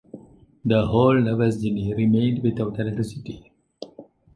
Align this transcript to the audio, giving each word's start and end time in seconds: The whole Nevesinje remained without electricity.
The 0.65 0.87
whole 0.87 1.13
Nevesinje 1.13 1.95
remained 1.95 2.41
without 2.41 2.79
electricity. 2.79 3.51